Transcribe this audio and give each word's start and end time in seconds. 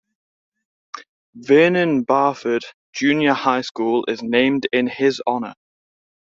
Vernon 1.35 2.01
Barford 2.05 2.65
Junior 2.91 3.33
High 3.35 3.61
School 3.61 4.03
is 4.07 4.23
named 4.23 4.65
in 4.73 4.87
his 4.87 5.21
honour. 5.27 5.53